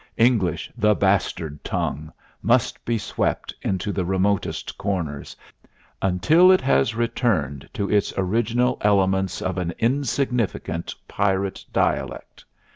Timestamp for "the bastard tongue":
0.75-2.11